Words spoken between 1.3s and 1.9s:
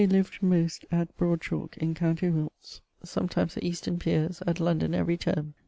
chalke